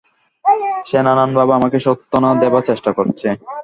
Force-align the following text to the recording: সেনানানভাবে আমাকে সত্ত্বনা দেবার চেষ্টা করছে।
সেনানানভাবে 0.85 1.51
আমাকে 1.59 1.77
সত্ত্বনা 1.85 2.29
দেবার 2.41 2.63
চেষ্টা 2.69 2.91
করছে। 2.97 3.27